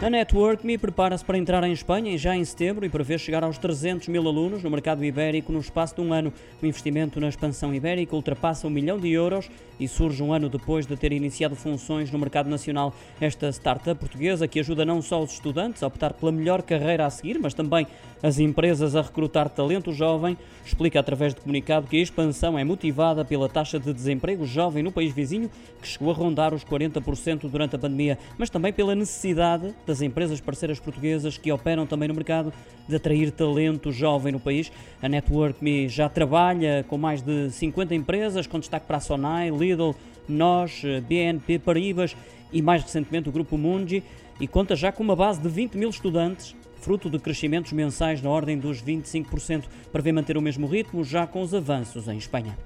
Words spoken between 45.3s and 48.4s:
de 20 mil estudantes fruto de crescimentos mensais na